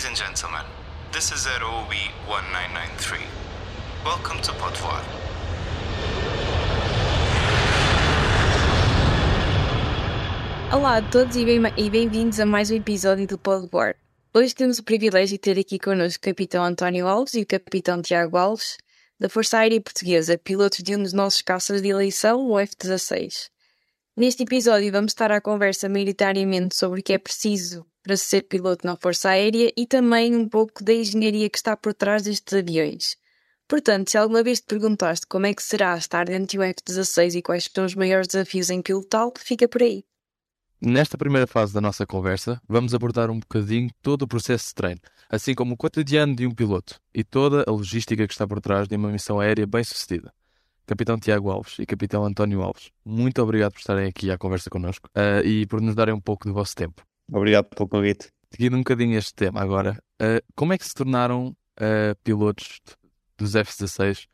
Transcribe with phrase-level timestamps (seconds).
[0.00, 0.64] Ladies and gentlemen,
[1.12, 1.92] this is ROB
[2.26, 3.20] 1993.
[4.02, 5.04] Welcome to Potvoar.
[10.72, 13.94] Olá a todos e bem- bem-vindos a mais um episódio do Podboard.
[14.32, 18.00] Hoje temos o privilégio de ter aqui connosco o Capitão António Alves e o Capitão
[18.00, 18.78] Tiago Alves,
[19.18, 23.50] da Força Aérea Portuguesa, pilotos de um dos nossos caças de eleição, o F-16.
[24.16, 28.86] Neste episódio vamos estar à conversa maioritariamente sobre o que é preciso para ser piloto
[28.86, 33.16] na Força Aérea e também um pouco da engenharia que está por trás destes aviões.
[33.68, 37.36] Portanto, se alguma vez te perguntaste como é que será estar dentro de um F-16
[37.36, 40.04] e quais são os maiores desafios em pilotá-lo, fica por aí.
[40.82, 45.00] Nesta primeira fase da nossa conversa, vamos abordar um bocadinho todo o processo de treino,
[45.28, 48.88] assim como o cotidiano de um piloto e toda a logística que está por trás
[48.88, 50.32] de uma missão aérea bem-sucedida.
[50.86, 55.08] Capitão Tiago Alves e Capitão António Alves, muito obrigado por estarem aqui à conversa connosco
[55.14, 57.04] ah, e por nos darem um pouco do vosso tempo.
[57.32, 58.28] Obrigado pelo convite.
[58.50, 62.80] Seguindo um bocadinho este tema agora, ah, como é que se tornaram ah, pilotos
[63.38, 64.26] dos F-16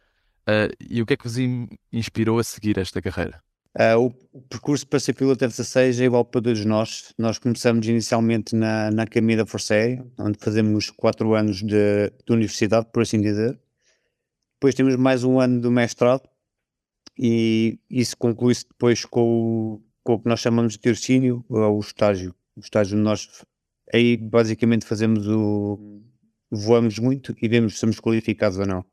[0.47, 3.43] ah, e o que é que vos in- inspirou a seguir esta carreira?
[3.99, 7.13] O, o percurso para ser piloto F-16 é igual para todos nós.
[7.19, 12.33] Nós começamos inicialmente na, na Academia da Força Aérea, onde fazemos quatro anos de, de
[12.33, 13.59] universidade, por assim dizer.
[14.55, 16.23] Depois temos mais um ano do mestrado
[17.19, 19.21] e isso conclui-se depois com
[19.75, 22.35] o, com o que nós chamamos de tirocínio, ou o estágio.
[22.57, 23.29] O estágio nós
[23.93, 26.03] aí basicamente fazemos o
[26.51, 28.85] voamos muito e vemos se somos qualificados ou não.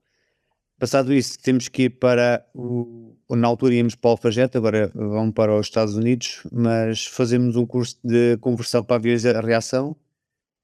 [0.79, 3.15] Passado isso, temos que ir para o.
[3.29, 7.65] Na altura íamos para o Alfagete, agora vão para os Estados Unidos, mas fazemos um
[7.65, 9.95] curso de conversão para aviões a reação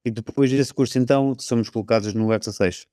[0.04, 2.86] e depois desse curso, então, somos colocados no F-16.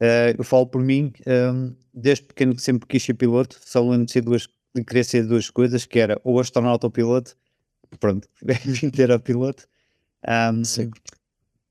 [0.00, 4.06] Eh, eu falo por mim, ehm, desde pequeno que sempre quis ser piloto, só lembro
[4.06, 4.48] de, ser duas,
[4.86, 7.36] querer ser duas coisas, que era ou astronauta ou piloto,
[8.00, 8.28] pronto,
[8.64, 9.66] vim ter a piloto.
[10.26, 10.62] Ahm,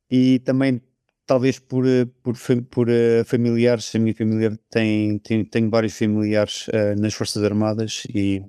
[0.09, 0.81] e também
[1.27, 2.35] talvez por, eh, por,
[2.71, 8.03] por eh, familiares, a minha família tem, tem, tenho vários familiares eh, nas Forças Armadas
[8.09, 8.41] e,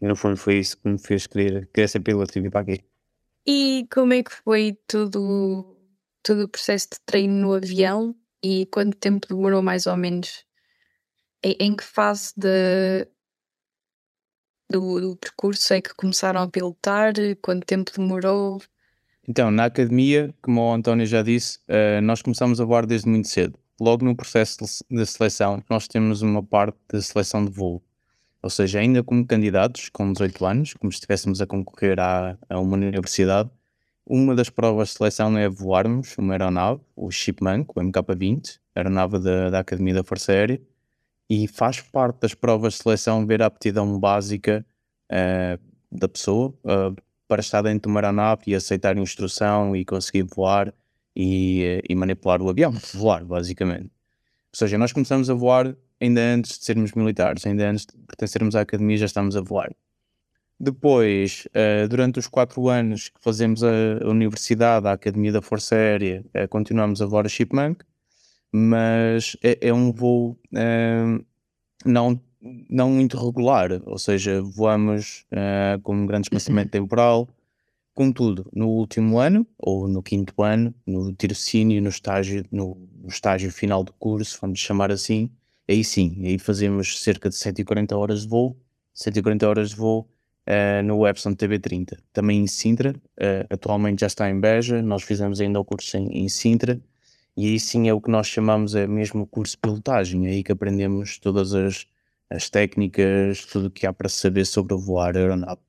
[0.00, 2.60] e no fundo foi isso que me fez querer, querer ser piloto e vir para
[2.60, 2.84] aqui.
[3.46, 5.76] E como é que foi todo,
[6.22, 10.44] todo o processo de treino no avião e quanto tempo demorou mais ou menos?
[11.42, 13.08] Em, em que fase de,
[14.70, 17.12] do, do percurso é que começaram a pilotar?
[17.42, 18.60] Quanto tempo demorou?
[19.26, 23.28] Então, na academia, como o António já disse, eh, nós começamos a voar desde muito
[23.28, 23.58] cedo.
[23.80, 27.82] Logo no processo de se- de seleção, nós temos uma parte de seleção de voo.
[28.42, 32.60] Ou seja, ainda como candidatos, com 18 anos, como se estivéssemos a concorrer à, a
[32.60, 33.48] uma universidade,
[34.06, 39.48] uma das provas de seleção é voarmos uma aeronave, o Chipmunk, o MK-20, aeronave da,
[39.48, 40.60] da Academia da Força Aérea,
[41.28, 44.64] e faz parte das provas de seleção ver a aptidão básica
[45.10, 45.58] eh,
[45.90, 50.74] da pessoa eh, para estar dentro de uma aeronave e aceitar instrução e conseguir voar
[51.16, 53.90] e, eh, e manipular o avião, voar basicamente.
[54.52, 58.54] Ou seja, nós começamos a voar ainda antes de sermos militares, ainda antes de pertencermos
[58.56, 59.74] à academia já estamos a voar.
[60.60, 63.68] Depois, eh, durante os quatro anos que fazemos a,
[64.04, 67.84] universidade, a Academia da Força Aérea, continuamos a voar a Chipmunk,
[68.56, 71.18] mas é, é um voo eh,
[71.84, 72.20] não,
[72.70, 77.28] não muito regular, ou seja, voamos eh, com um grande espaçamento temporal.
[77.94, 82.78] Contudo, no último ano, ou no quinto ano, no tirocínio, no estágio, no,
[83.08, 85.30] estágio final do curso, vamos chamar assim,
[85.68, 88.56] aí sim, aí fazemos cerca de 140 horas de voo,
[88.92, 90.08] 140 horas de voo
[90.46, 91.98] eh, no Epson TB30.
[92.12, 96.24] Também em Sintra, eh, atualmente já está em Beja, nós fizemos ainda o curso em,
[96.24, 96.80] em Sintra,
[97.36, 100.42] e aí sim é o que nós chamamos é mesmo curso de pilotagem, é aí
[100.44, 101.86] que aprendemos todas as,
[102.30, 105.60] as técnicas, tudo o que há para saber sobre voar aeronave.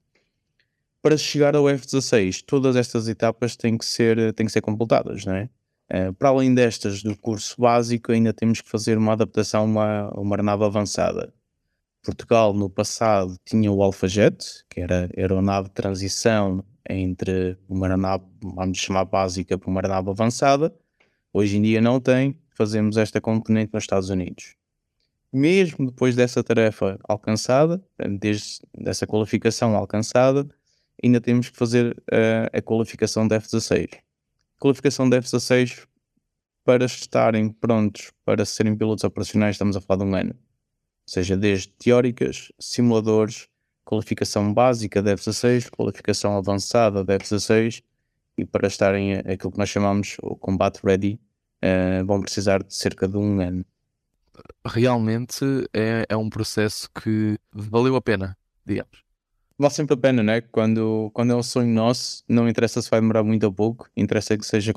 [1.01, 5.35] Para chegar ao F-16, todas estas etapas têm que ser, têm que ser completadas, não
[5.35, 5.49] é?
[5.89, 10.09] Eh, para além destas do curso básico, ainda temos que fazer uma adaptação a uma,
[10.19, 11.33] uma aeronave avançada.
[12.03, 18.77] Portugal, no passado, tinha o Alphajet, que era aeronave de transição entre uma aeronave, vamos
[18.77, 20.73] chamar básica, para uma aeronave avançada.
[21.37, 24.55] Hoje em dia não tem, fazemos esta componente nos Estados Unidos.
[25.33, 27.83] Mesmo depois dessa tarefa alcançada,
[28.17, 30.47] desde dessa qualificação alcançada,
[31.03, 33.99] ainda temos que fazer eh, a qualificação da F-16.
[34.57, 35.85] Qualificação da F-16
[36.63, 40.31] para estarem prontos para serem pilotos operacionais, estamos a falar de um ano.
[40.31, 43.49] Ou seja, desde teóricas, simuladores,
[43.83, 47.83] qualificação básica da F-16, qualificação avançada da F-16
[48.37, 51.19] e para estarem aquilo que nós chamamos o Combat Ready,
[51.65, 53.65] eh, vão precisar de cerca de um ano.
[54.63, 59.03] Realmente é, é um processo que valeu a pena, digamos.
[59.57, 60.41] vale sempre a pena, né?
[60.41, 64.37] Quando, quando é um sonho nosso, não interessa se vai demorar muito ou pouco, interessa
[64.37, 64.73] que seja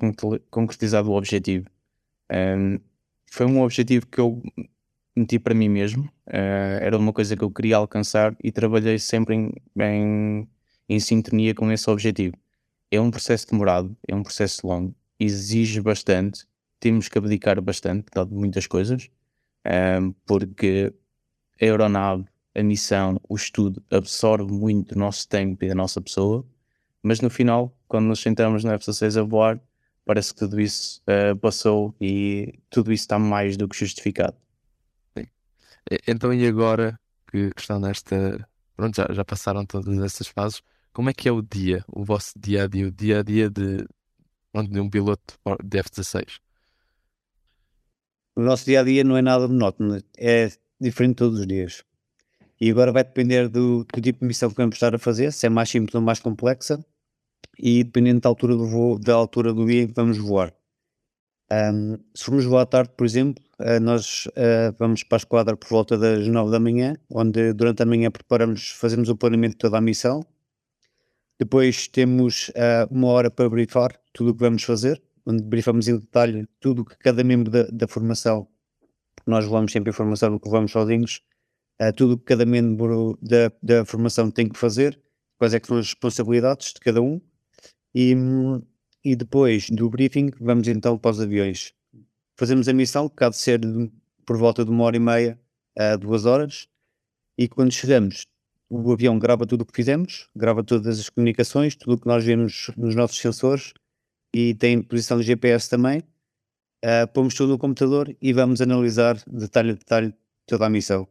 [0.50, 1.66] concretizado o objetivo.
[2.32, 2.78] Um,
[3.30, 4.42] foi um objetivo que eu
[5.16, 9.34] meti para mim mesmo, uh, era uma coisa que eu queria alcançar e trabalhei sempre
[9.34, 10.48] em, em,
[10.88, 12.36] em sintonia com esse objetivo.
[12.90, 16.46] É um processo demorado, é um processo longo, exige bastante,
[16.80, 19.10] temos que abdicar bastante de muitas coisas,
[20.00, 20.92] um, porque
[21.60, 26.44] a aeronave, a missão, o estudo absorve muito do nosso tempo e da nossa pessoa,
[27.02, 29.60] mas no final, quando nos sentamos no F-16 a voar,
[30.04, 34.36] parece que tudo isso uh, passou e tudo isso está mais do que justificado.
[35.16, 35.26] Sim.
[36.06, 36.98] Então, e agora
[37.30, 38.48] que, estão nesta.
[38.74, 42.32] Pronto, já, já passaram todas essas fases, como é que é o dia, o vosso
[42.38, 43.78] dia a dia, o dia a dia de,
[44.70, 46.38] de um piloto de F-16?
[48.38, 50.48] O nosso dia a dia não é nada monótono, é
[50.80, 51.82] diferente todos os dias.
[52.60, 55.46] E agora vai depender do, do tipo de missão que vamos estar a fazer, se
[55.46, 56.78] é mais simples ou mais complexa,
[57.58, 60.54] e dependendo da altura do voo, da altura do dia em que vamos voar.
[61.50, 65.56] Um, se formos voar à tarde, por exemplo, uh, nós uh, vamos para a esquadra
[65.56, 69.58] por volta das 9 da manhã, onde durante a manhã preparamos, fazemos o planeamento de
[69.58, 70.24] toda a missão.
[71.40, 75.98] Depois temos uh, uma hora para briefar tudo o que vamos fazer, onde briefamos em
[75.98, 78.48] detalhe tudo o que cada membro da, da formação,
[79.26, 81.20] nós levamos sempre informação do que vamos sozinhos,
[81.82, 84.98] uh, tudo o que cada membro da, da formação tem que fazer,
[85.36, 87.20] quais é que são as responsabilidades de cada um,
[87.94, 88.14] e,
[89.04, 91.74] e depois do briefing vamos então para os aviões.
[92.34, 93.60] Fazemos a missão, que há de ser
[94.24, 95.38] por volta de uma hora e meia
[95.76, 96.68] a duas horas,
[97.36, 98.26] e quando chegamos,
[98.70, 102.24] o avião grava tudo o que fizemos, grava todas as comunicações, tudo o que nós
[102.24, 103.74] vemos nos nossos sensores
[104.34, 106.02] e tem posição de GPS também.
[106.84, 110.14] Uh, pomos tudo no computador e vamos analisar detalhe a detalhe
[110.46, 111.08] toda a missão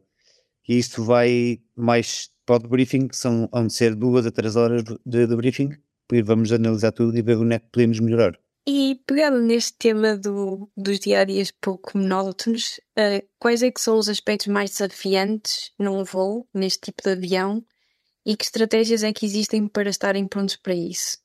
[0.68, 4.84] e isto vai mais para o briefing, que são, vão ser duas a três horas
[4.84, 5.70] de, de briefing,
[6.12, 8.38] e vamos analisar tudo e ver onde é que podemos melhorar.
[8.66, 14.10] E pegando neste tema do, dos diários pouco monótonos, uh, quais é que são os
[14.10, 17.64] aspectos mais desafiantes num voo, neste tipo de avião,
[18.26, 21.16] e que estratégias é que existem para estarem prontos para isso?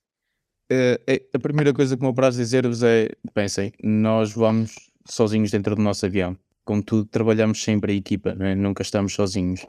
[0.71, 4.73] Uh, a primeira coisa que me apraz dizer-vos é, pensem, nós vamos
[5.05, 8.55] sozinhos dentro do nosso avião contudo, trabalhamos sempre a equipa, é?
[8.55, 9.61] nunca estamos sozinhos.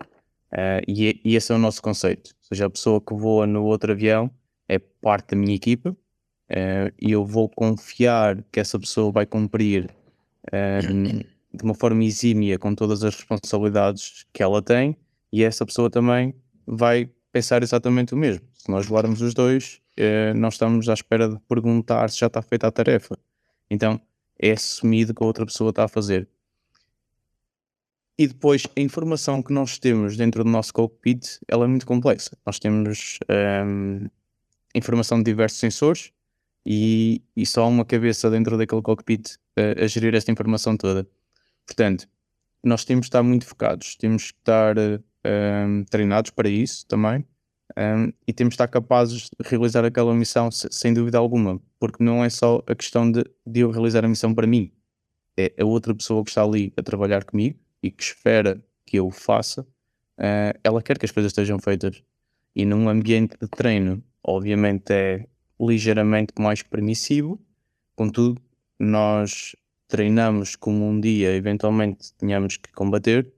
[0.52, 2.30] Uh, e, e, esse é o nosso conceito.
[2.30, 4.30] Ou seja, a pessoa que voa no outro avião
[4.68, 9.90] é parte da minha equipa uh, e eu vou confiar que essa pessoa vai cumprir
[10.46, 14.96] uh, de uma forma exímia com todas as responsabilidades que ela tem
[15.32, 16.34] e essa pessoa também
[16.66, 18.46] vai pensar exatamente o mesmo.
[18.54, 19.80] Se nós voarmos os dois,
[20.36, 23.18] não estamos à espera de perguntar se já está feita a tarefa.
[23.68, 24.00] Então,
[24.38, 26.28] é assumido que a outra pessoa está a fazer.
[28.16, 32.38] E depois a informação que nós temos dentro do nosso cockpit ela é muito complexa.
[32.46, 33.18] Nós temos
[33.66, 34.08] um,
[34.72, 36.12] informação de diversos sensores
[36.64, 41.04] e, e só uma cabeça dentro daquele cockpit a, a, gerir esta informação toda.
[41.66, 42.08] Portanto,
[42.62, 44.76] nós temos que estar muito focados, temos que estar
[45.26, 47.24] um, treinados para isso também
[47.76, 52.24] um, e temos que estar capazes de realizar aquela missão sem dúvida alguma, porque não
[52.24, 54.70] é só a questão de, de eu realizar a missão para mim,
[55.36, 59.10] é a outra pessoa que está ali a trabalhar comigo e que espera que eu
[59.10, 62.02] faça, uh, ela quer que as coisas estejam feitas.
[62.54, 65.26] E num ambiente de treino, obviamente é
[65.60, 67.40] ligeiramente mais permissivo,
[67.96, 68.40] contudo,
[68.78, 69.56] nós
[69.88, 73.32] treinamos como um dia eventualmente tenhamos que combater.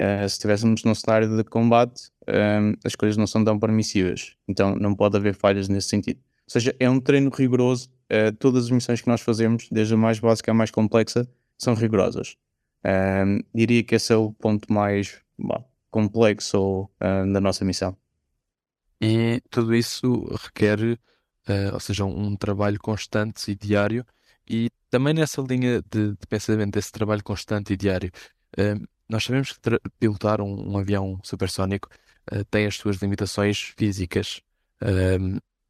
[0.00, 4.34] Uh, se estivéssemos num cenário de combate, uh, as coisas não são tão permissivas.
[4.48, 6.20] Então não pode haver falhas nesse sentido.
[6.46, 7.88] Ou seja, é um treino rigoroso.
[8.10, 11.74] Uh, todas as missões que nós fazemos, desde a mais básica à mais complexa, são
[11.74, 12.36] rigorosas.
[12.84, 17.96] Um, diria que esse é o ponto mais bom, complexo uh, da nossa missão.
[19.00, 24.04] E tudo isso requer, uh, ou seja, um, um, trabalho constante e diário.
[24.48, 28.10] E também nessa linha de, de pensamento desse trabalho constante e diário,
[28.58, 29.60] uh, nós sabemos que
[29.98, 31.88] pilotar um, um, avião supersónico
[32.50, 34.40] tem as suas limitações físicas.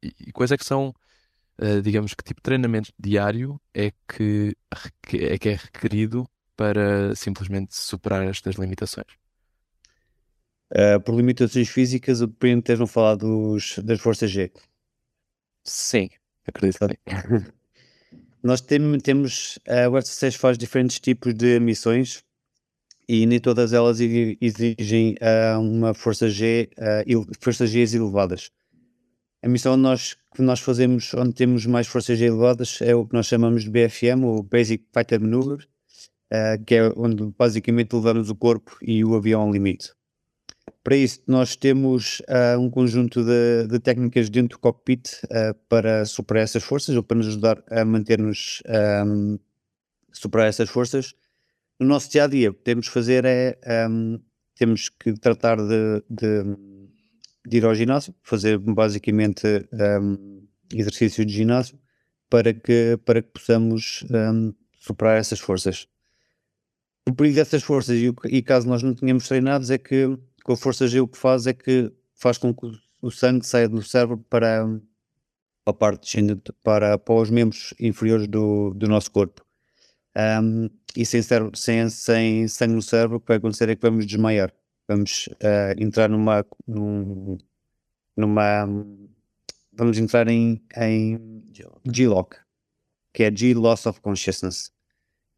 [0.01, 0.93] E, e quais é que são,
[1.83, 4.55] digamos, que tipo de treinamento diário é que,
[5.13, 6.25] é que é requerido
[6.55, 9.07] para simplesmente superar estas limitações?
[10.71, 14.51] Uh, por limitações físicas, o depende estejam falar dos, das forças G.
[15.63, 16.09] Sim,
[16.45, 16.99] acredito que.
[18.41, 22.23] Nós tem, temos, uh, o F-16 faz diferentes tipos de missões
[23.07, 28.51] e nem todas elas exigem uh, uma força G, uh, forças G elevadas.
[29.43, 33.13] A missão nós, que nós fazemos, onde temos mais forças G elevadas, é o que
[33.13, 35.67] nós chamamos de BFM, o Basic Fighter Maneuver,
[36.33, 39.91] uh, que é onde basicamente levamos o corpo e o avião ao limite.
[40.83, 42.21] Para isso, nós temos
[42.59, 45.09] um conjunto de, de, técnicas dentro do cockpit
[45.67, 48.61] para superar essas forças ou para nos ajudar a manter-nos
[49.03, 49.39] um,
[50.11, 51.15] superar essas forças.
[51.79, 54.19] No nosso dia a dia, o que temos que fazer é um,
[54.55, 56.43] temos que tratar de, de,
[57.45, 59.45] de, ir ao ginásio, fazer basicamente
[60.01, 61.77] um, exercícios de ginásio
[62.29, 65.87] para que, para que possamos um, superar essas forças.
[67.07, 70.57] O perigo dessas forças, e, e caso nós não tenhamos treinados, é que com a
[70.57, 74.17] força G o que faz é que faz com que o sangue saia do cérebro
[74.29, 74.65] para
[75.65, 76.17] a parte
[76.63, 79.45] para, para os membros inferiores do, do nosso corpo.
[80.15, 83.81] Um, e sem, cérebro, sem, sem sangue no cérebro, o que vai acontecer é que
[83.81, 84.53] vamos desmaiar.
[84.87, 87.37] Vamos uh, entrar numa, num,
[88.15, 88.67] numa.
[89.73, 91.43] Vamos entrar em, em
[91.91, 92.37] G-Lock,
[93.13, 94.71] que é G-Loss of Consciousness.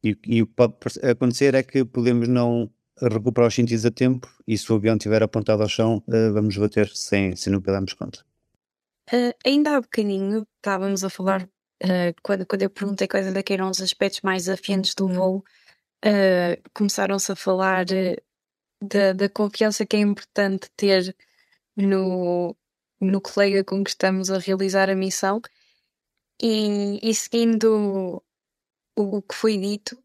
[0.04, 2.70] E, e o que pode acontecer é que podemos não
[3.02, 6.56] recuperar os sentidos a tempo e se o avião estiver apontado ao chão, uh, vamos
[6.58, 8.24] bater sem, sem nunca darmos conta.
[9.12, 11.50] Uh, ainda há bocadinho estávamos a falar,
[11.84, 15.44] uh, quando, quando eu perguntei quais é eram os aspectos mais desafiantes do voo,
[16.74, 17.86] começaram-se a falar
[18.82, 21.16] da, da confiança que é importante ter
[21.76, 22.56] no,
[23.02, 25.42] no colega com que estamos a realizar a missão
[26.42, 28.24] e, e seguindo
[28.96, 29.98] o, o que foi dito,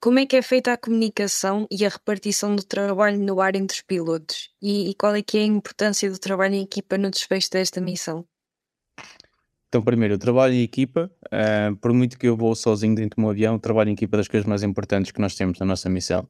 [0.00, 3.76] como é que é feita a comunicação e a repartição do trabalho no ar entre
[3.76, 4.50] os pilotos?
[4.60, 7.80] E, e qual é que é a importância do trabalho em equipa no desfecho desta
[7.80, 8.26] missão?
[9.68, 13.26] Então, primeiro, o trabalho em equipa, uh, por muito que eu vou sozinho dentro de
[13.26, 16.28] um avião, trabalho em equipa das coisas mais importantes que nós temos na nossa missão.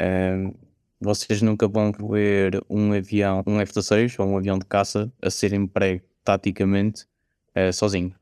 [0.00, 0.54] Uh,
[1.00, 5.52] vocês nunca vão ver um avião, um F-16 ou um avião de caça a ser
[5.52, 7.06] emprego taticamente
[7.56, 8.14] uh, sozinho.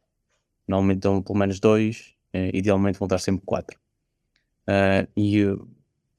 [0.69, 3.77] Normalmente estão pelo menos dois, idealmente vão estar sempre quatro.
[5.17, 5.43] E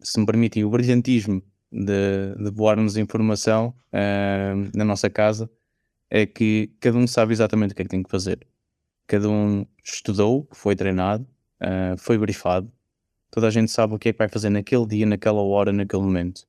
[0.02, 3.74] se me permitem, o brilhantismo de, de voarmos informação
[4.74, 5.50] na nossa casa
[6.12, 8.46] é que cada um sabe exatamente o que é que tem que fazer.
[9.08, 11.26] Cada um estudou, foi treinado,
[11.62, 12.72] uh, foi brifado.
[13.32, 16.04] Toda a gente sabe o que é que vai fazer naquele dia, naquela hora, naquele
[16.04, 16.46] momento.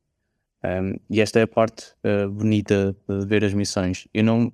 [0.64, 4.08] Um, e esta é a parte uh, bonita de ver as missões.
[4.12, 4.52] Eu não,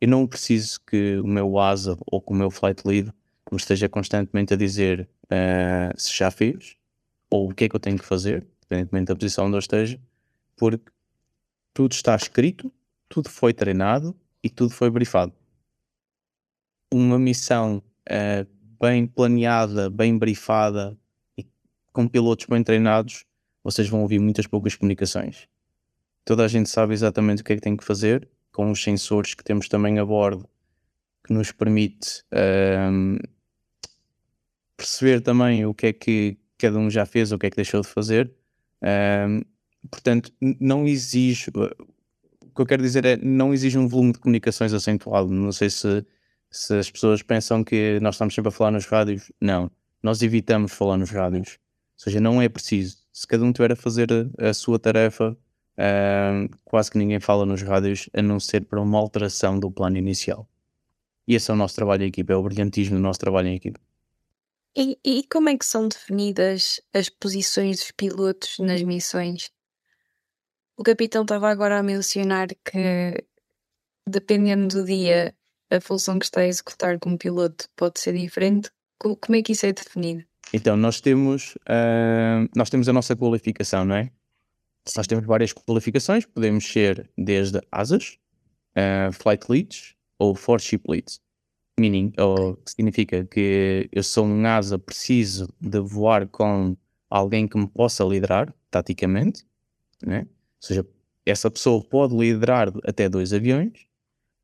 [0.00, 3.12] eu não preciso que o meu ASA ou que o meu flight lead
[3.50, 6.76] me esteja constantemente a dizer uh, se já fez
[7.30, 10.00] ou o que é que eu tenho que fazer, independentemente da posição onde eu esteja,
[10.56, 10.90] porque
[11.72, 12.72] tudo está escrito,
[13.08, 15.32] tudo foi treinado e tudo foi brifado.
[16.92, 18.46] Uma missão uh,
[18.80, 20.96] bem planeada, bem brifada
[21.36, 21.46] e
[21.92, 23.24] com pilotos bem treinados,
[23.62, 25.48] vocês vão ouvir muitas poucas comunicações.
[26.24, 29.34] Toda a gente sabe exatamente o que é que tem que fazer, com os sensores
[29.34, 30.48] que temos também a bordo,
[31.24, 33.18] que nos permite uh,
[34.76, 37.80] perceber também o que é que cada um já fez, o que é que deixou
[37.80, 38.32] de fazer.
[38.82, 39.42] Um,
[39.90, 41.50] portanto, não exige.
[42.56, 45.28] Que eu quero dizer é não exige um volume de comunicações acentuado.
[45.28, 46.04] Não sei se,
[46.50, 49.30] se as pessoas pensam que nós estamos sempre a falar nos rádios.
[49.40, 49.70] Não.
[50.02, 51.58] Nós evitamos falar nos rádios.
[51.98, 52.98] Ou seja, não é preciso.
[53.12, 54.08] Se cada um tiver a fazer
[54.38, 55.36] a, sua tarefa,
[55.78, 59.98] um, quase que ninguém fala nos rádios, a não ser para uma alteração do plano
[59.98, 60.48] inicial.
[61.28, 63.56] E esse é o nosso trabalho em equipa, é o brilhantismo do nosso trabalho em
[63.56, 63.80] equipa.
[64.76, 69.50] E, e como é que são definidas as posições dos pilotos nas missões?
[70.78, 73.24] O capitão estava agora a mencionar que,
[74.06, 75.34] dependendo do dia,
[75.70, 78.70] a função que está a executar como piloto pode ser diferente.
[78.98, 80.24] Como é que isso é definido?
[80.52, 84.04] Então, nós temos, uh, nós temos a nossa qualificação, não é?
[84.86, 84.94] Sim.
[84.98, 88.18] Nós temos várias qualificações, podemos ser desde asas,
[88.76, 91.20] uh, flight leads ou force ship leads
[91.78, 96.76] meaning, ou que significa que eu sou um asa, preciso de voar com
[97.10, 99.44] alguém que me possa liderar, taticamente,
[100.02, 100.26] né?
[100.60, 100.86] Seja,
[101.24, 103.86] essa pessoa pode liderar até dois aviões,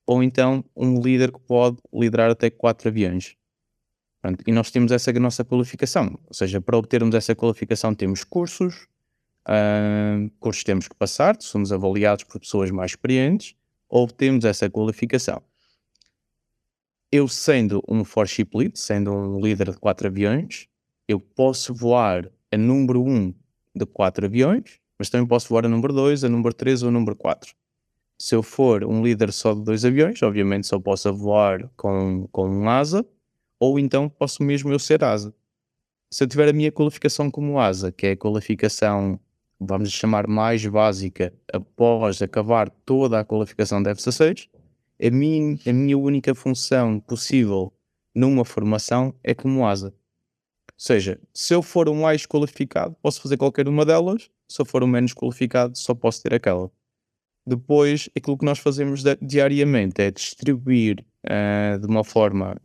[0.06, 3.36] ou então um líder que pode liderar até quatro aviões.
[4.20, 8.86] Pronto, e nós temos essa nossa qualificação, ou seja, para obtermos essa qualificação temos cursos,
[9.48, 13.54] uh, cursos temos que passar, somos avaliados por pessoas mais experientes,
[13.88, 15.42] obtemos essa qualificação
[17.12, 20.66] eu sendo um force ship lead, sendo um líder de quatro aviões,
[21.06, 23.34] eu posso voar a número 1 um
[23.74, 26.92] de quatro aviões, mas também posso voar a número 2, a número 3 ou a
[26.92, 27.52] número 4.
[28.20, 32.48] Se eu for um líder só de dois aviões, obviamente só posso voar com, com
[32.48, 33.04] um asa,
[33.58, 35.34] ou então posso mesmo eu ser asa.
[36.08, 39.18] Se eu tiver a minha qualificação como asa, que é a qualificação,
[39.58, 44.48] vamos chamar mais básica, após acabar toda a qualificação da F-16,
[45.04, 47.72] a, mim, a minha única função possível
[48.14, 49.92] numa formação é como asa.
[50.84, 54.82] Seja, se eu for o mais qualificado, posso fazer qualquer uma delas, se eu for
[54.82, 56.72] o menos qualificado, só posso ter aquela.
[57.46, 62.56] Depois, aquilo que nós fazemos diariamente é distribuir uh, de uma forma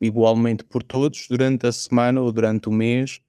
[0.00, 3.20] igualmente por todos durante a semana ou durante o mês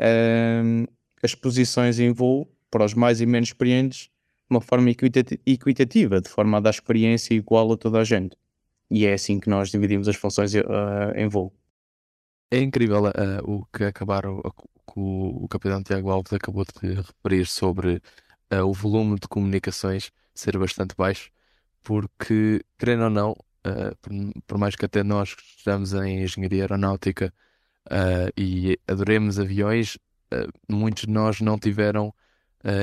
[0.00, 0.92] uh,
[1.22, 4.10] as posições em voo para os mais e menos experientes de
[4.50, 8.36] uma forma equitativa, de forma a dar experiência igual a toda a gente.
[8.90, 11.52] E é assim que nós dividimos as funções uh, em voo.
[12.50, 13.10] É incrível uh,
[13.42, 14.40] o que acabaram,
[14.96, 18.00] o, o capitão Tiago Alves acabou de referir sobre
[18.52, 21.30] uh, o volume de comunicações ser bastante baixo,
[21.82, 24.12] porque, querendo ou não, uh, por,
[24.46, 27.32] por, mais que até nós que estamos em engenharia aeronáutica
[28.36, 29.98] e adoremos aviões,
[30.66, 32.14] muitos de nós não tiveram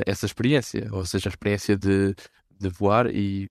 [0.05, 2.13] essa experiência, ou seja, a experiência de,
[2.51, 3.49] de voar e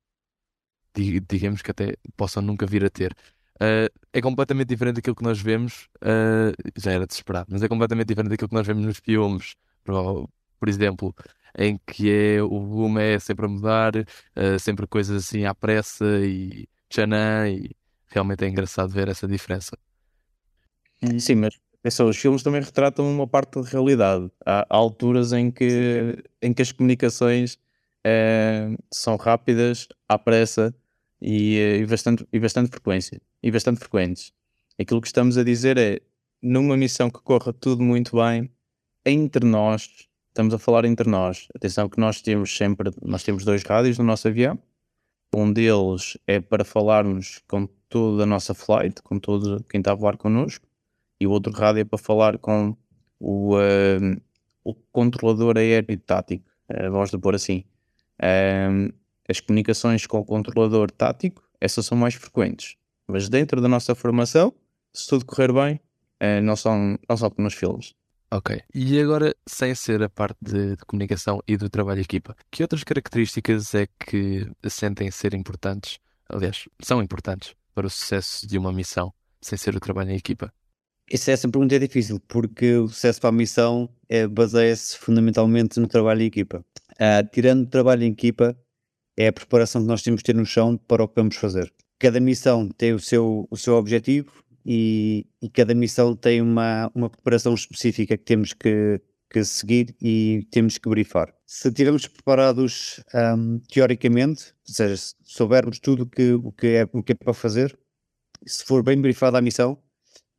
[0.94, 3.16] digamos que até possam nunca vir a ter.
[3.60, 8.08] Uh, é completamente diferente daquilo que nós vemos, uh, já era desesperado, mas é completamente
[8.08, 11.14] diferente daquilo que nós vemos nos filmes, por, por exemplo,
[11.58, 16.06] em que é, o volume é sempre a mudar, uh, sempre coisas assim à pressa
[16.24, 17.76] e tchanã, e
[18.08, 19.76] realmente é engraçado ver essa diferença.
[21.18, 24.30] Sim, mas pensa, os filmes também retratam uma parte da realidade.
[24.44, 27.58] Há, há alturas em que, em que as comunicações
[28.90, 30.74] são rápidas, à pressa,
[31.20, 34.32] e, e, bastante, e bastante frequência e bastante frequentes.
[34.78, 36.00] Aquilo que estamos a dizer é
[36.42, 38.50] numa missão que corra tudo muito bem,
[39.04, 41.48] entre nós, estamos a falar entre nós.
[41.54, 44.58] Atenção que nós temos sempre, nós temos dois rádios no nosso avião.
[45.34, 49.94] Um deles é para falarmos com toda a nossa flight, com todo quem está a
[49.94, 50.66] voar connosco,
[51.20, 52.76] e o outro rádio é para falar com
[53.18, 54.20] o, uh,
[54.64, 57.64] o controlador aéreo tático, a voz de pôr assim.
[58.22, 58.88] Um,
[59.28, 62.76] as comunicações com o controlador tático, essas são mais frequentes.
[63.10, 64.54] Mas dentro da nossa formação,
[64.92, 65.80] se tudo correr bem,
[66.18, 67.94] é, não, são, não são nos filmes.
[68.32, 68.62] Ok.
[68.72, 72.62] E agora, sem ser a parte de, de, comunicação e do trabalho de equipa, que
[72.62, 75.98] outras características é que sentem ser importantes,
[76.28, 80.52] aliás, são importantes para o sucesso de uma missão, sem ser o trabalho em equipa?
[81.10, 85.88] Isso é sempre muito difícil, porque o sucesso para a missão é, baseia-se fundamentalmente no
[85.88, 86.64] trabalho em equipa.
[86.92, 88.56] Uh, tirando o trabalho em equipa,
[89.16, 91.72] é a preparação que nós temos de ter no chão para o que vamos fazer.
[92.00, 94.32] Cada missão tem o seu, o seu objetivo
[94.64, 100.46] e, e cada missão tem uma, uma preparação específica que temos que, que seguir e
[100.50, 101.32] temos que brifar.
[101.46, 107.02] Se estivermos preparados um, teoricamente, ou seja, se soubermos tudo que, o, que é, o
[107.02, 107.78] que é para fazer,
[108.46, 109.78] se for bem brifada a missão,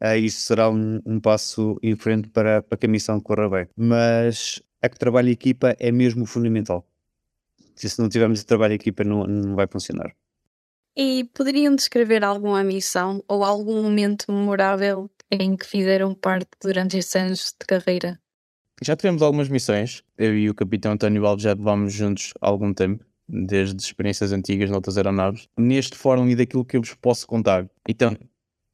[0.03, 3.67] uh, isso será um, um, passo em frente para, para que a missão corra bem.
[3.77, 6.87] Mas a que trabalho equipa é mesmo fundamental
[7.89, 10.15] se não tivermos trabalho equipa não, não vai funcionar.
[10.95, 17.15] E poderiam descrever alguma missão ou algum momento memorável em que fizeram parte durante estes
[17.15, 18.19] anos de carreira?
[18.83, 20.03] Já tivemos algumas missões.
[20.17, 24.69] Eu e o capitão António Alves já vamos juntos há algum tempo, desde experiências antigas
[24.69, 25.47] noutras aeronaves.
[25.57, 27.69] Neste fórum e daquilo que eu vos posso contar.
[27.87, 28.17] Então,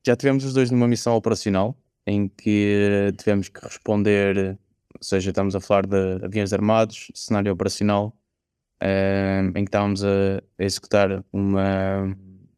[0.06, 1.78] já tivemos os dois numa missão operacional,
[2.08, 4.58] em que tivemos que responder,
[4.96, 8.17] ou seja, estamos a falar de aviões armados, cenário operacional,
[8.82, 12.16] em que estávamos a, a, executar uma,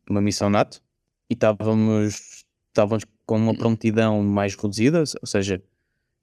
[0.09, 0.81] uma missão NATO
[1.29, 5.61] e estávamos, estávamos com uma prontidão mais reduzida, ou seja,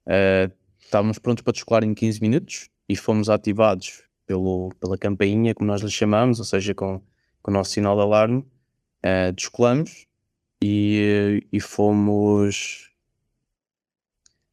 [0.05, 5.67] uh, estávamos prontos para descolar em 15 minutos e fomos ativados pelo, pela campainha, como
[5.67, 7.01] nós lhe chamamos, ou seja, com,
[7.41, 10.05] com o nosso sinal de alarme, uh, descolamos
[10.61, 12.91] e, e fomos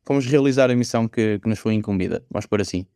[0.07, 2.87] fomos realizar a missão que, que nos foi incumbida, vamos por assim.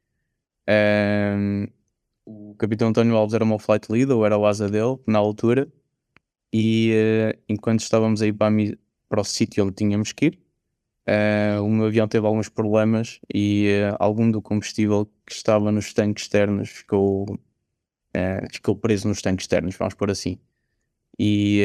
[2.29, 5.19] O capitão António Alves era o meu flight leader, ou era o asa dele, na
[5.19, 5.67] altura,
[6.53, 8.55] e uh, enquanto estávamos aí para,
[9.09, 10.39] para o sítio onde tínhamos que ir,
[11.09, 15.95] uh, o meu avião teve alguns problemas e uh, algum do combustível que estava nos
[15.95, 17.39] tanques externos ficou,
[18.53, 20.39] ficou preso nos tanques externos, vamos por assim.
[21.19, 21.63] E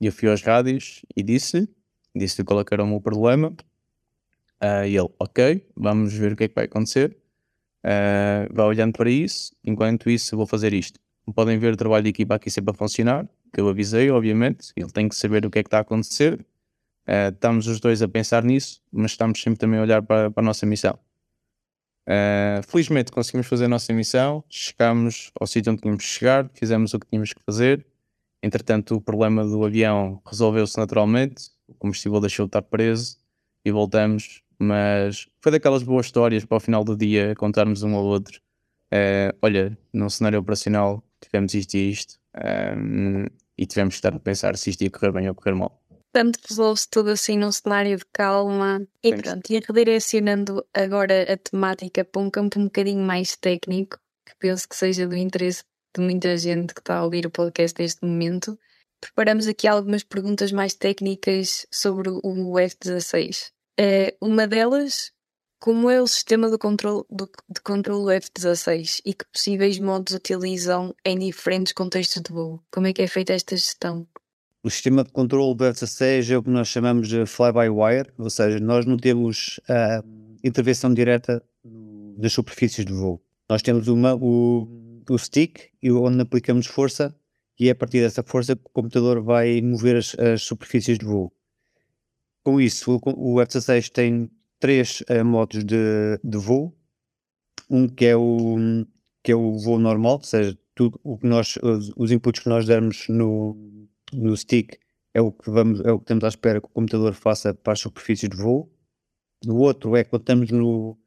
[0.00, 1.68] eu fui aos rádios e disse,
[2.14, 3.54] disse qual é era o meu problema,
[4.62, 7.16] e ele, ok, vamos ver o que é que vai acontecer.
[7.84, 10.98] Uh, vai olhando para isso, enquanto isso vou fazer isto.
[11.34, 14.90] Podem ver o trabalho de equipa aqui sempre a funcionar, que eu avisei, obviamente, ele
[14.90, 16.40] tem que saber o que é que está a acontecer.
[17.06, 20.42] Uh, estamos os dois a pensar nisso, mas estamos sempre também a olhar para, para
[20.42, 20.98] a nossa missão.
[22.06, 26.92] Uh, felizmente conseguimos fazer a nossa missão, chegámos ao sítio onde tínhamos que chegar, fizemos
[26.94, 27.86] o que tínhamos que fazer.
[28.42, 33.18] Entretanto, o problema do avião resolveu-se naturalmente, o combustível deixou de estar preso
[33.64, 38.04] e voltamos mas foi daquelas boas histórias para o final do dia contarmos um ao
[38.04, 38.40] outro.
[38.92, 44.18] Uh, olha, num cenário operacional tivemos isto e isto um, e tivemos que estar a
[44.18, 45.80] pensar se isto ia correr bem ou correr mal.
[46.12, 48.86] Portanto, resolve-se tudo assim num cenário de calma.
[49.02, 49.20] E Sim.
[49.20, 54.68] pronto, e redirecionando agora a temática para um campo um bocadinho mais técnico, que penso
[54.68, 55.64] que seja do interesse
[55.96, 58.56] de muita gente que está a ouvir o podcast neste momento.
[59.00, 63.53] Preparamos aqui algumas perguntas mais técnicas sobre o F-16.
[63.80, 65.10] Uh, uma delas,
[65.58, 70.94] como é o sistema de controle, do, de controle F-16 e que possíveis modos utilizam
[71.04, 72.62] em diferentes contextos de voo?
[72.70, 74.06] Como é que é feita esta gestão?
[74.62, 78.60] O sistema de controle do F-16 é o que nós chamamos de fly-by-wire, ou seja,
[78.60, 80.02] nós não temos a
[80.42, 81.42] intervenção direta
[82.16, 83.20] das superfícies de voo.
[83.48, 87.14] Nós temos uma, o, o stick onde aplicamos força
[87.58, 91.04] e é a partir dessa força que o computador vai mover as, as superfícies de
[91.04, 91.32] voo.
[92.44, 94.30] Com isso, o, o F-16 tem
[94.60, 96.76] três uh, modos de, de voo.
[97.70, 98.56] Um que é o,
[99.22, 102.48] que é o voo normal, ou seja, tudo o que nós, os, os inputs que
[102.48, 104.78] nós dermos no, no stick
[105.14, 107.72] é o que vamos, é o que estamos à espera que o computador faça para
[107.72, 108.70] as superfícies de voo.
[109.46, 110.98] O outro é quando estamos no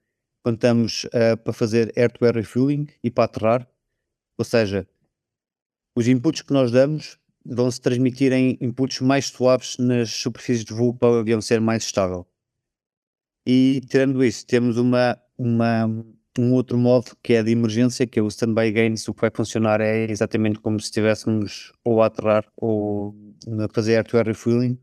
[0.42, 3.70] quando estamos uh, para fazer air-to-air refueling e para aterrar,
[4.38, 4.88] ou seja,
[5.94, 10.74] os inputs que nós damos vão se transmitir em inputs mais suaves nas superfícies de
[10.74, 12.28] voo para o avião ser mais estável.
[13.46, 15.86] E tirando isso, temos uma, uma,
[16.38, 19.08] um outro modo que é de emergência, que é o standby gains.
[19.08, 23.16] O que vai funcionar é exatamente como se estivéssemos ou a aterrar ou
[23.64, 24.78] a fazer air-to-air refueling,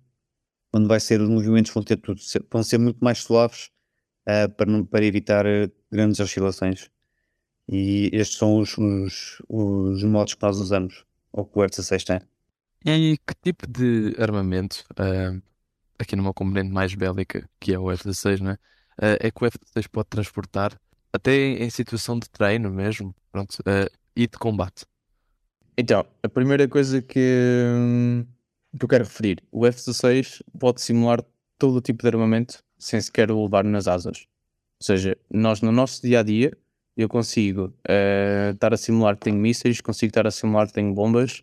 [0.73, 3.71] onde vai ser os movimentos vão, ter tudo, vão ser muito mais suaves
[4.29, 6.91] uh, para, não, para evitar uh, grandes oscilações.
[7.69, 12.34] E estes são os, os, os modos que nós usamos, ou que o F-16 tem.
[12.85, 15.43] E que tipo de armamento, uh,
[15.99, 18.59] aqui numa componente mais bélica, que é o F-16, né?
[18.99, 20.79] Uh, é que o F-16 pode transportar,
[21.11, 24.85] até em situação de treino mesmo, pronto, uh, e de combate?
[25.79, 27.17] Então, a primeira coisa que,
[28.79, 31.25] que eu quero referir, o F-16 pode simular
[31.59, 34.27] todo o tipo de armamento sem sequer o levar nas asas.
[34.81, 36.53] Ou seja, nós no nosso dia a dia,
[36.97, 40.93] eu consigo uh, estar a simular que tenho mísseis, consigo estar a simular que tenho
[40.93, 41.43] bombas,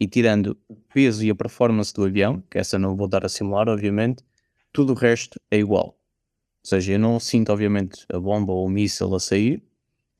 [0.00, 3.28] e tirando o peso e a performance do avião, que essa não vou dar a
[3.28, 4.24] simular, obviamente,
[4.72, 5.88] tudo o resto é igual.
[5.88, 9.62] Ou seja, eu não sinto, obviamente, a bomba ou o míssil a sair,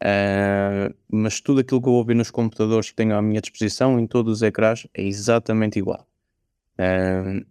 [0.03, 3.99] uh, mas tudo aquilo que eu vou ver nos computadores que tenho à minha disposição,
[3.99, 6.07] em todos os ecrãs, é exatamente igual.
[6.75, 7.45] Uh,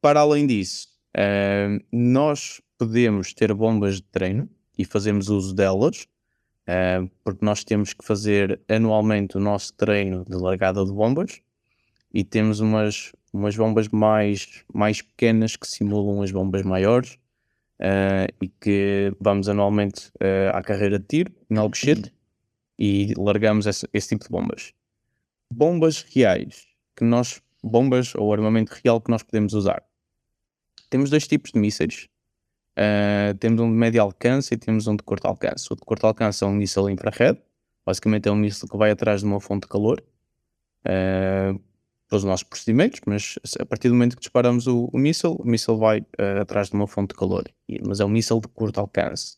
[0.00, 4.48] para além disso, uh, nós podemos ter bombas de treino
[4.78, 6.06] e fazemos uso delas,
[7.22, 11.40] porque nós temos que fazer anualmente o nosso treino de largada de bombas
[12.16, 17.18] e temos umas, umas bombas mais, mais pequenas que simulam as bombas maiores
[17.78, 22.10] uh, e que vamos anualmente uh, à carreira de tiro, em Alcochete,
[22.78, 24.72] e largamos esse, esse tipo de bombas.
[25.52, 29.84] Bombas reais, que nós, bombas ou armamento real que nós podemos usar.
[30.88, 32.08] Temos dois tipos de mísseis.
[32.78, 35.70] Uh, temos um de médio alcance e temos um de curto alcance.
[35.70, 37.38] O de curto alcance é um míssil infrared,
[37.84, 40.02] basicamente é um míssil que vai atrás de uma fonte de calor.
[40.86, 41.60] Uh,
[42.08, 45.76] pelos nossos procedimentos, mas a partir do momento que disparamos o, o míssil, o míssil
[45.76, 47.44] vai uh, atrás de uma fonte de calor,
[47.84, 49.36] mas é um míssil de curto alcance.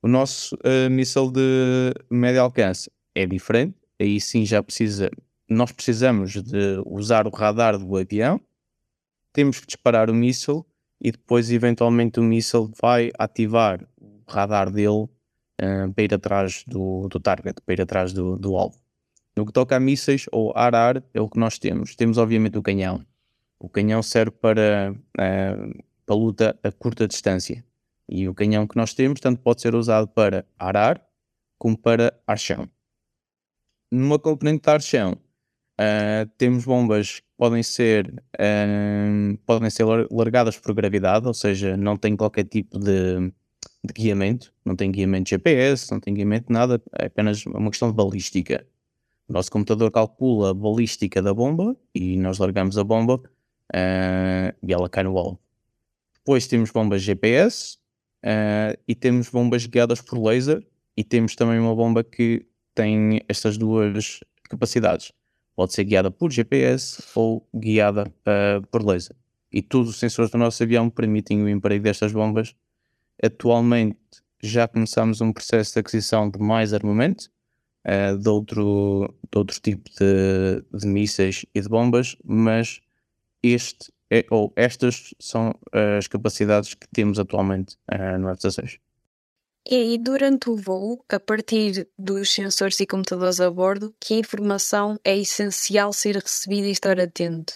[0.00, 5.10] O nosso uh, míssil de médio alcance é diferente, aí sim já precisa,
[5.48, 8.40] nós precisamos de usar o radar do avião,
[9.32, 10.64] temos que disparar o míssil
[11.00, 15.08] e depois eventualmente o míssil vai ativar o radar dele
[15.60, 18.79] uh, para ir atrás do, do target, para ir atrás do, do alvo.
[19.40, 21.96] No que toca a mísseis ou ar-ar, é o que nós temos.
[21.96, 23.02] Temos, obviamente, o canhão.
[23.58, 27.64] O canhão serve para, uh, para luta a curta distância.
[28.06, 31.02] E o canhão que nós temos, tanto pode ser usado para ar-ar
[31.58, 32.68] como para ar-chão.
[33.90, 40.74] Numa componente de ar-chão, uh, temos bombas que podem ser, uh, podem ser largadas por
[40.74, 43.32] gravidade, ou seja, não tem qualquer tipo de,
[43.82, 47.96] de guiamento, não tem guiamento GPS, não tem guiamento nada, é apenas uma questão de
[47.96, 48.66] balística.
[49.30, 54.72] O nosso computador calcula a balística da bomba e nós largamos a bomba uh, e
[54.72, 55.38] ela cai no alvo.
[56.12, 57.78] Depois temos bombas GPS
[58.24, 60.66] uh, e temos bombas guiadas por laser
[60.96, 65.12] e temos também uma bomba que tem estas duas capacidades.
[65.54, 69.14] Pode ser guiada por GPS ou guiada uh, por laser.
[69.52, 72.56] E todos os sensores do nosso avião permitem o emprego destas bombas.
[73.22, 73.96] Atualmente
[74.42, 77.30] já começamos um processo de aquisição de mais armamento
[77.86, 82.80] uh, de, outro, de outro tipo de, de mísseis e de bombas, mas
[83.42, 88.78] este é, ou estas são as capacidades que temos atualmente uh, no F-16.
[89.68, 95.16] E durante o voo, a partir dos sensores e computadores a bordo, que informação é
[95.16, 97.54] essencial ser recebida e estar atento?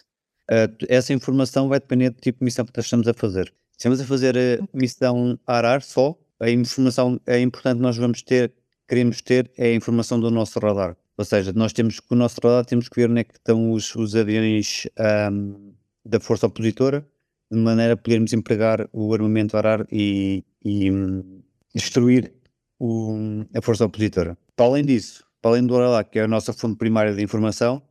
[0.50, 3.46] Uh, essa informação vai depender do tipo de missão que estamos a fazer.
[3.72, 8.52] Se estamos a fazer a missão ARAR só, a informação é importante nós vamos ter
[8.88, 10.96] queremos ter é a informação do nosso radar.
[11.16, 13.72] Ou seja, nós temos com o nosso radar temos que ver onde é que estão
[13.72, 14.86] os, os aviões
[15.30, 15.72] um,
[16.04, 17.06] da força opositora,
[17.50, 21.42] de maneira a podermos empregar o armamento arar e, e um,
[21.74, 22.32] destruir
[22.78, 24.36] o, a força opositora.
[24.56, 27.82] Para além disso, para além do radar, que é a nossa fonte primária de informação,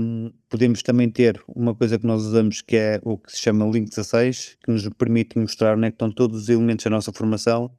[0.00, 3.66] um, podemos também ter uma coisa que nós usamos que é o que se chama
[3.66, 7.12] Link 16, que nos permite mostrar onde é que estão todos os elementos da nossa
[7.12, 7.70] formação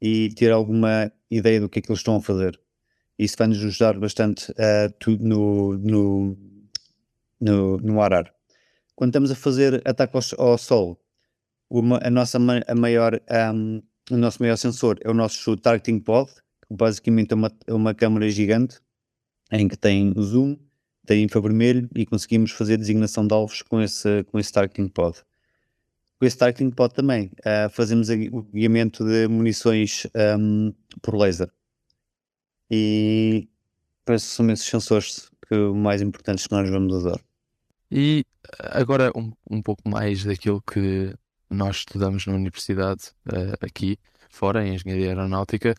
[0.00, 2.58] e ter alguma ideia do que é que eles estão a fazer.
[3.18, 6.38] Isso vai nos ajudar bastante uh, no, no,
[7.40, 8.32] no, no arar.
[8.96, 11.00] Quando estamos a fazer ataque ao, ao sol,
[11.70, 13.20] uma, a nossa a maior,
[13.54, 17.74] um, o nosso maior sensor é o nosso targeting pod, que basicamente é uma, é
[17.74, 18.78] uma câmera gigante
[19.50, 20.56] em que tem zoom,
[21.06, 25.22] tem infravermelho e conseguimos fazer designação de alvos com esse, com esse targeting pod.
[26.24, 30.06] Com esse targeting pod também uh, fazemos o guiamento de munições
[30.38, 31.50] um, por laser.
[32.70, 33.46] E
[34.06, 37.20] parece que são esses sensores que mais importantes que nós vamos usar.
[37.90, 38.24] E
[38.58, 41.14] agora um, um pouco mais daquilo que
[41.50, 43.98] nós estudamos na universidade uh, aqui,
[44.30, 45.74] fora, em Engenharia Aeronáutica,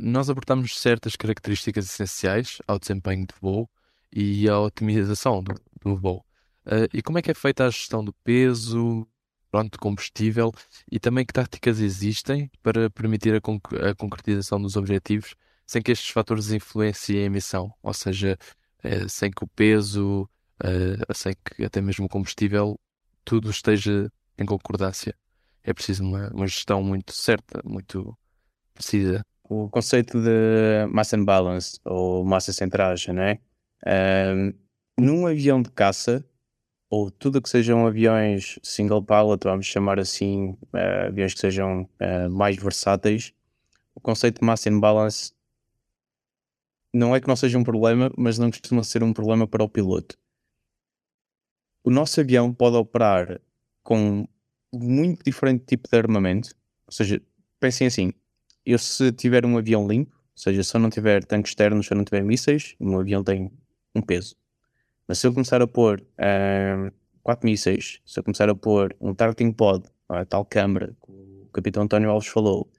[0.00, 3.68] nós abordamos certas características essenciais ao desempenho de voo
[4.14, 6.24] e à otimização do, do voo.
[6.64, 9.04] Uh, e como é que é feita a gestão do peso,
[9.50, 10.52] pronto, combustível
[10.90, 15.34] e também que táticas existem para permitir a, conc a concretização dos objetivos
[15.66, 18.38] sem que estes fatores influenciem a emissão, ou seja,
[18.84, 20.28] uh, sem que o peso,
[20.64, 22.78] uh, sem que até mesmo o combustível,
[23.22, 25.14] tudo esteja em concordância.
[25.62, 28.16] É preciso uma, uma gestão muito certa, muito
[28.72, 29.22] precisa.
[29.44, 33.38] O conceito de mass and balance ou massa centragem, né?
[33.86, 34.54] Um,
[34.98, 36.24] num avião de caça,
[36.90, 42.30] ou tudo que sejam aviões single pilot, vamos chamar assim, uh, aviões que sejam uh,
[42.30, 43.32] mais versáteis,
[43.94, 45.32] o conceito de mass and balance
[46.92, 49.68] não é que não seja um problema, mas não costuma ser um problema para o
[49.68, 50.16] piloto.
[51.84, 53.40] O nosso avião pode operar
[53.82, 54.26] com
[54.72, 56.54] muito diferente tipo de armamento,
[56.86, 57.20] ou seja,
[57.60, 58.12] pensem assim,
[58.64, 61.92] eu se tiver um avião limpo, ou seja, se eu não tiver tanques externos, se
[61.92, 63.50] eu não tiver mísseis, o meu avião tem
[63.94, 64.36] um peso.
[65.08, 66.92] Mas se eu começar a pôr uh,
[67.22, 71.48] quatro mísseis, se eu começar a pôr um targeting pod, a tal câmara que o
[71.50, 72.70] capitão António Alves falou,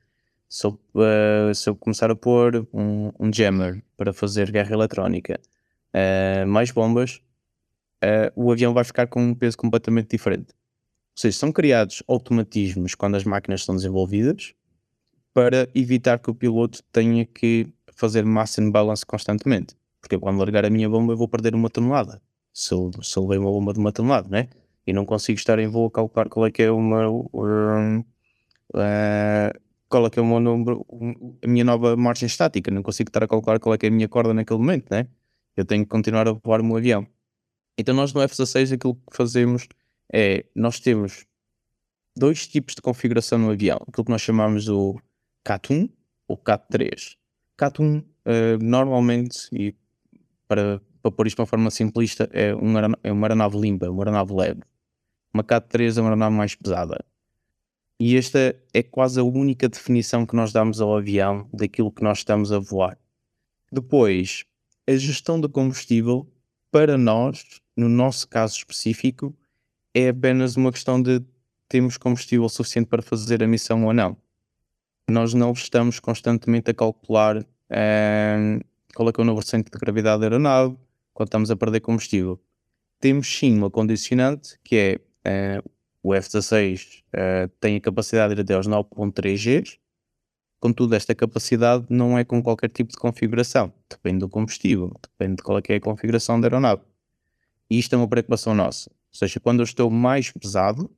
[0.47, 5.39] se eu, uh, se eu começar a pôr um, um, jammer para fazer guerra eletrónica,
[5.95, 7.19] uh, mais bombas,
[8.33, 10.53] o avião vai ficar com um peso completamente diferente.
[10.53, 14.53] Ou seja, são criados automatismos quando as máquinas são desenvolvidas
[15.33, 19.75] para evitar que o piloto tenha que fazer mass and balance constantemente.
[20.09, 22.19] Porque quando largar a minha bomba eu vou perder uma tonelada.
[22.51, 24.49] Se eu, se eu levei uma bomba de uma tonelada, né?
[24.87, 27.07] E não consigo estar em voo a calcular qual é que é uma.
[27.07, 27.99] Um,
[28.73, 30.83] uh, qual é que é o meu número,
[31.43, 32.71] a minha nova margem estática.
[32.71, 35.07] Não consigo estar a calcular qual é que é a minha corda naquele momento, né?
[35.55, 37.05] Eu tenho que continuar a voar o meu avião.
[37.77, 39.67] Então nós no F-16 aquilo que fazemos
[40.11, 41.27] é, nós temos
[42.17, 43.77] dois tipos de configuração no avião.
[43.87, 44.99] Aquilo que nós chamamos o
[45.45, 45.87] CAT-1
[46.27, 47.15] ou CAT-3.
[47.55, 48.03] CAT-1 uh,
[48.63, 49.75] normalmente, e
[50.49, 54.01] para, para pôr isto de uma forma simplista, é, um, é uma aeronave limpa, uma
[54.01, 54.61] aeronave leve.
[55.31, 57.05] Uma Cat 3 é uma aeronave mais pesada.
[57.99, 62.19] E esta é quase a única definição que nós damos ao avião daquilo que nós
[62.19, 62.97] estamos a voar.
[63.71, 64.45] Depois,
[64.87, 66.27] a gestão do combustível,
[66.71, 69.35] para nós, no nosso caso específico,
[69.93, 71.21] é apenas uma questão de
[71.67, 74.17] termos combustível suficiente para fazer a missão ou não.
[75.07, 78.59] Nós não estamos constantemente a calcular eh,
[78.95, 80.75] qual é que é o novo centro de gravidade da aeronave,
[81.13, 82.39] quando estamos a perder combustível.
[82.99, 85.69] Temos sim uma condicionante que é uh,
[86.01, 89.77] o F-16 uh, eh, tem a capacidade de ir até aos 9.3 Gs,
[90.59, 95.43] contudo esta capacidade não é com qualquer tipo de configuração, depende do combustível, depende de
[95.43, 96.81] qual é, é a configuração da aeronave.
[97.69, 98.89] E isto é uma preocupação nossa.
[98.89, 100.89] Ou seja, quando eu estou mais pesado,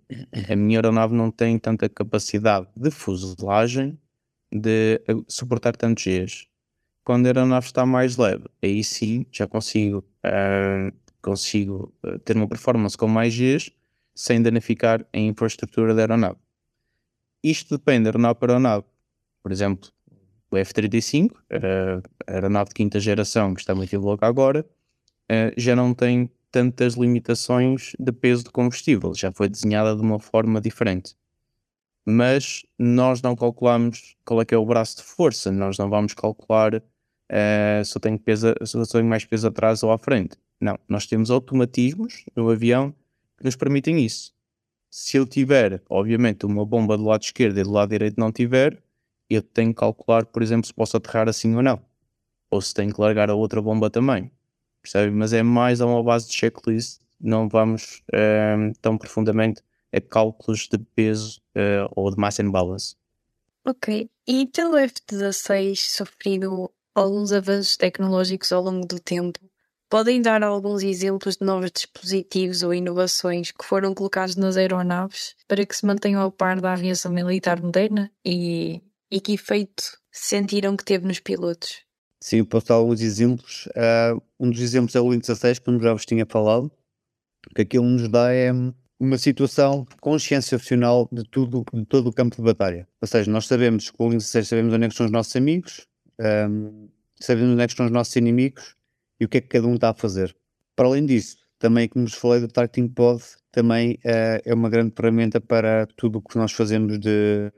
[0.50, 3.98] a minha aeronave não tem tanta capacidade de fuselagem
[4.52, 6.51] de suportar tantos Gs
[7.12, 12.48] quando a aeronave está mais leve, aí sim já consigo, uh, consigo uh, ter uma
[12.48, 13.70] performance com mais Gs
[14.16, 16.38] sem danificar a infraestrutura da aeronave.
[17.44, 18.86] Isto depende de aeronave para aeronave.
[19.44, 19.90] Por exemplo,
[20.50, 24.66] o F-35, uh, a aeronave de quinta geração que está muito louca agora,
[25.30, 30.18] uh, já não tem tantas limitações de peso de combustível, já foi desenhada de uma
[30.18, 31.14] forma diferente
[32.06, 36.14] mas nós não calculamos qual é que é o braço de força, nós não vamos
[36.14, 36.82] calcular
[37.32, 40.38] uh, eu tenho peso, eu tenho mais peso atrás ou à frente.
[40.60, 42.94] Não, nós temos automatismos no avião
[43.38, 44.34] que nos permitem isso.
[44.90, 48.82] Se eu tiver, obviamente, uma bomba do lado esquerdo e do lado direito não tiver,
[49.30, 51.82] eu tenho que calcular, por exemplo, se posso aterrar assim ou não.
[52.50, 54.30] ou se tem que largar a outra bomba também.
[54.82, 55.16] Percebe?
[55.16, 59.64] Mas é mais a uma base de checklist, não vamos uh, tão profundamente
[59.94, 62.96] a cálculos de peso uh, ou de massa em balance.
[63.64, 69.40] Ok, e tendo o F-16 sofrido alguns avanços tecnológicos ao longo do tempo,
[69.90, 75.66] podem dar alguns exemplos de novos dispositivos ou inovações que foram colocados nas aeronaves para
[75.66, 80.86] que se mantenham ao par da aviação militar moderna e, e que efeito sentiram que
[80.86, 81.82] teve nos pilotos?
[82.22, 83.68] Sim, posso dar alguns exemplos.
[83.68, 86.72] Uh, um dos exemplos é o Link 16, como já vos tinha falado,
[87.56, 88.52] que aquilo nos dá é
[89.00, 92.88] uma situação conscienciacional de tudo, de todo o campo de batalha.
[93.02, 95.88] Ou seja, nós sabemos, com o Link 16 sabemos onde é estão os nossos amigos,
[96.22, 96.90] um,
[97.30, 98.76] onde é que estão os nossos inimigos
[99.20, 100.36] e o que é que cada um está a fazer.
[100.76, 104.94] Para além disso, também como vos falei do Targeting Pod, também uh, é uma grande
[104.96, 107.52] ferramenta para tudo o que nós fazemos de,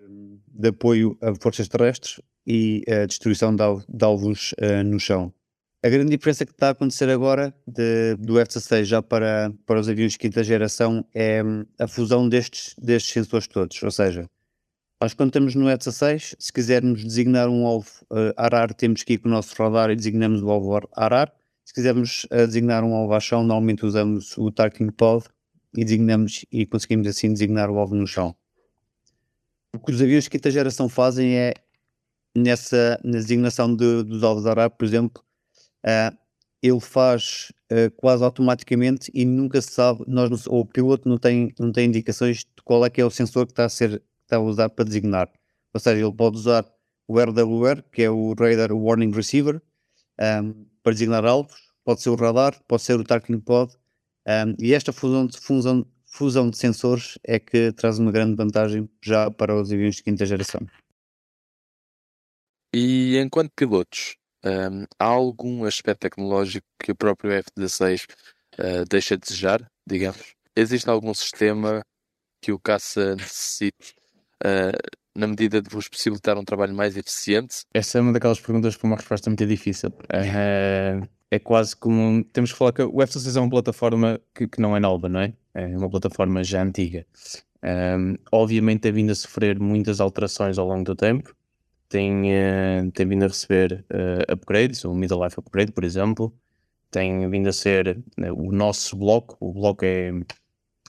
[0.48, 5.34] de apoio a forças terrestres e a destruição de, de alvos uh, no chão.
[5.86, 9.90] A grande diferença que está a acontecer agora de, do F-16 já para, para os
[9.90, 13.84] aviões de quinta geração é hum, a fusão destes, destes sensores todos.
[13.84, 14.30] Ou seja,
[15.04, 19.18] nós quando estamos no F-16, se quisermos designar um alvo uh, ARAR, temos que ir
[19.18, 21.30] com o nosso radar e designamos o alvo ARAR.
[21.66, 25.26] Se quisermos uh, designar um alvo a chão, normalmente usamos o Targeting Pod
[25.76, 28.34] e designamos e conseguimos assim designar o alvo no chão.
[29.76, 31.54] O que os aviões de quinta geração fazem é,
[32.34, 35.22] nessa na designação de, dos alvos ARAR, por exemplo,
[35.86, 36.18] uh,
[36.62, 41.54] ele faz uh, quase automaticamente e nunca se sabe, nós, ou o piloto não tem,
[41.60, 44.02] não tem indicações de qual é que é o sensor que está a, ser,
[44.34, 45.32] está a usar para designar.
[45.74, 46.66] Ou seja, ele pode usar
[47.08, 49.62] o RWR, que é o Radar Warning Receiver,
[50.20, 53.74] um, para designar alvos, pode ser o radar, pode ser o Targeting Pod,
[54.28, 58.90] um, e esta fusão de, fusão, fusão de sensores é que traz uma grande vantagem
[59.02, 60.62] já para os aviões de quinta geração.
[62.74, 64.16] E enquanto pilotos,
[64.46, 68.06] um, há algum aspecto tecnológico que o próprio F-16
[68.60, 70.34] uh, deixa a desejar, digamos?
[70.56, 71.82] Existe algum sistema
[72.42, 73.96] que o caça necessite
[74.44, 77.66] uh, na medida de vos possibilitar um trabalho mais eficiente?
[77.74, 79.90] Essa é uma daquelas perguntas com uma resposta muito difícil.
[79.90, 82.24] Uh, é quase como.
[82.26, 85.20] Temos que falar que o F-16 é uma plataforma que, que, não é nova, não
[85.20, 85.34] é?
[85.54, 87.06] É uma plataforma já antiga.
[87.64, 91.34] Um, obviamente tem vindo a sofrer muitas alterações ao longo do tempo
[91.94, 96.34] tem, uh, tem vindo a receber uh, upgrades, o Middle Life Upgrade, por exemplo,
[96.90, 100.12] tem vindo a ser uh, o nosso bloco, o bloco é,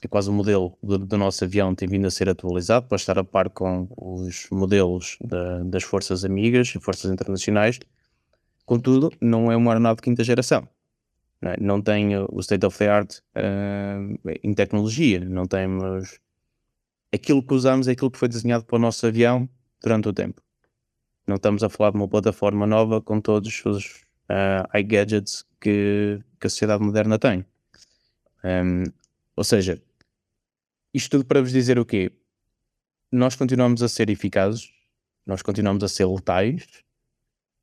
[0.05, 3.17] é quase o modelo do, do, nosso avião, tem vindo a ser atualizado para estar
[3.17, 7.79] a par com os modelos da, das forças amigas e forças internacionais.
[8.65, 10.67] Contudo, não é uma aeronave de quinta geração.
[11.41, 11.57] Não, é?
[11.59, 13.19] não tem o state of the art
[14.43, 16.19] em tecnologia, não temos.
[17.13, 19.49] Aquilo que usamos é aquilo que foi desenhado para o nosso avião
[19.81, 20.41] durante o tempo.
[21.27, 26.47] Não estamos a falar de uma plataforma nova com todos os uh, iGadgets que, que
[26.47, 27.45] a sociedade moderna tem.
[28.43, 28.83] Um,
[29.35, 29.81] ou seja,
[30.95, 32.09] isto tudo para vos dizer o quê?
[33.11, 34.71] Nós continuamos a ser eficazes,
[35.25, 36.65] nós continuamos a ser letais,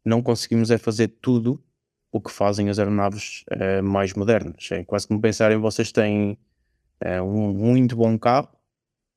[0.04, 1.62] não conseguimos é fazer tudo
[2.12, 4.68] o que fazem as aeronaves uh, mais modernas.
[4.70, 6.38] É quase como pensarem, vocês têm
[7.02, 8.50] uh, um muito bom carro,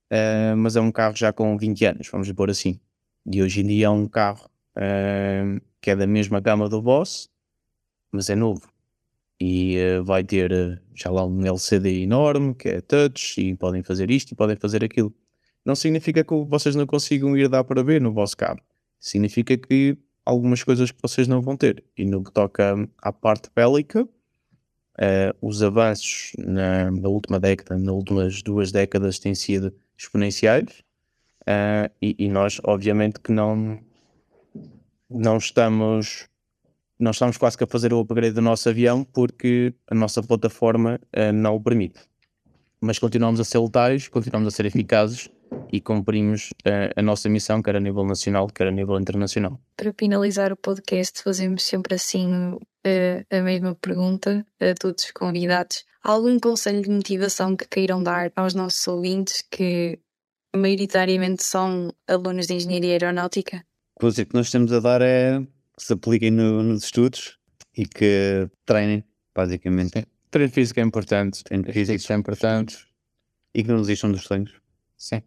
[0.09, 2.79] uh, mas é um carro já com 20 anos, vamos pôr assim.
[3.29, 4.49] E hoje em dia é um carro
[5.81, 7.29] que é da mesma gama do Boss,
[8.11, 8.69] mas é novo.
[9.39, 13.83] E uh, vai ter uh, já lá um LCD enorme, que é touch, e podem
[13.83, 15.13] fazer isto e podem fazer aquilo.
[15.65, 18.59] Não significa que vocês não consigam ir dar para ver no vosso carro.
[18.99, 21.83] Significa que algumas coisas que vocês não vão ter.
[21.97, 24.07] E no que toca à parte bélica,
[24.97, 30.83] Uh, os avanços na, na, última década, nas últimas duas décadas, têm sido exponenciais.
[32.01, 33.77] E, e, nós, obviamente, que não,
[35.09, 36.29] não estamos
[36.99, 40.99] não estamos quase que a fazer o upgrade do nosso avião porque a nossa plataforma
[41.15, 41.99] uh, não o permite.
[42.79, 45.29] Mas continuamos a ser letais, continuamos a ser eficazes
[45.71, 49.59] e cumprimos uh, a nossa missão, quer a nível nacional, quer a nível internacional.
[49.75, 55.83] Para finalizar o podcast, fazemos sempre assim uh, a mesma pergunta a todos os convidados.
[56.03, 59.99] Algum conselho de motivação que queiram dar aos nossos ouvintes que
[60.55, 63.65] maioritariamente são alunos de engenharia aeronáutica?
[63.97, 65.41] O conselho que nós temos a dar é
[65.77, 67.37] se apliquem no, nos estudos
[67.75, 69.03] e que treinem,
[69.33, 69.99] basicamente.
[69.99, 70.05] Sim.
[70.31, 71.43] Treino físico é importante.
[71.43, 72.87] Treino físico é importante.
[73.53, 74.53] E que não desistam dos sonhos.
[74.97, 75.21] Sim.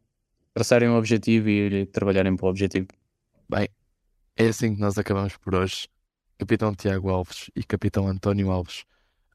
[0.53, 2.88] Traçarem um objetivo e trabalharem para o objetivo.
[3.49, 3.68] Bem,
[4.36, 5.88] é assim que nós acabamos por hoje.
[6.38, 8.84] Capitão Tiago Alves e Capitão António Alves,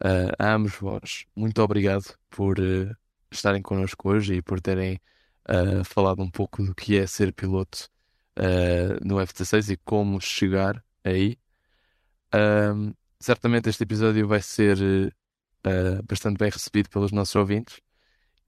[0.01, 2.95] uh, a ambos vós, muito obrigado por uh,
[3.29, 5.01] estarem connosco hoje e por terem
[5.49, 7.89] uh, falado um pouco do que é ser piloto
[8.39, 11.37] uh, no F-16 e como chegar aí.
[13.19, 14.77] Certamente este episódio vai ser
[15.63, 17.79] eh, bastante bem recebido pelos nossos ouvintes.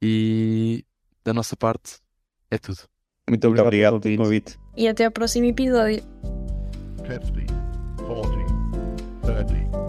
[0.01, 0.86] E
[1.24, 1.99] da nossa parte
[2.51, 2.80] é tudo.
[3.30, 4.60] Muito Muito obrigado, obrigado pelo convite.
[4.76, 6.03] E até o próximo episódio.
[7.08, 7.53] 50,
[9.24, 9.85] 40, 30.